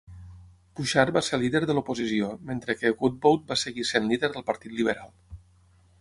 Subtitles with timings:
[0.77, 4.79] Bouchard va ser líder de l'oposició mentre que Godbout va seguir sent líder del Partit
[4.81, 5.15] Liberal.